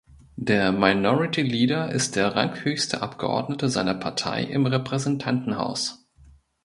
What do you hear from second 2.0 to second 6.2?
der ranghöchste Abgeordnete seiner Partei im Repräsentantenhaus.